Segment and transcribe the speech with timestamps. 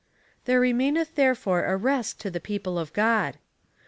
[0.45, 3.37] "There remaineth therefore a rest to the people of God."